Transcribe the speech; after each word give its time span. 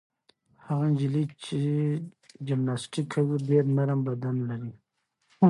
هغه 0.65 0.85
نجلۍ 0.91 1.25
چې 1.45 1.57
جمناسټیک 2.47 3.05
کوي 3.13 3.35
ډېر 3.49 3.63
نرم 3.77 3.99
بدن 4.07 4.35
لري. 4.49 4.73